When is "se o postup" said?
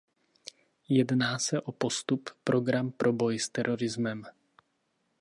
1.39-2.29